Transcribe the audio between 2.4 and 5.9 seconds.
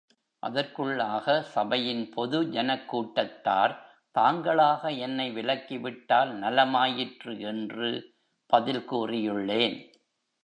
ஜனக் கூட்டத்தார், தாங்களாக என்னை விலக்கி